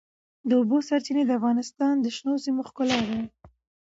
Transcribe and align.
د 0.49 0.49
اوبو 0.59 0.77
سرچینې 0.87 1.23
د 1.25 1.31
افغانستان 1.39 1.93
د 1.99 2.07
شنو 2.15 2.33
سیمو 2.45 2.61
ښکلا 2.69 2.99
ده. 3.07 3.19